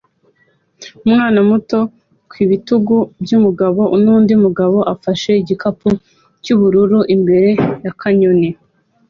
[1.05, 1.79] Umwana muto
[2.29, 5.89] ku bitugu byumugabo nundi mugabo ufashe igikapu
[6.43, 7.49] cyubururu imbere
[7.83, 8.49] ya kanyoni